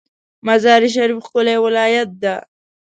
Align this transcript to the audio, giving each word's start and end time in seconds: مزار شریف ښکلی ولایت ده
مزار 0.45 0.81
شریف 0.93 1.19
ښکلی 1.25 1.57
ولایت 1.65 2.09
ده 2.23 2.35